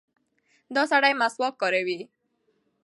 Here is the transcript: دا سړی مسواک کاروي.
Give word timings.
دا 0.75 0.83
سړی 0.91 1.13
مسواک 1.21 1.53
کاروي. 1.61 1.99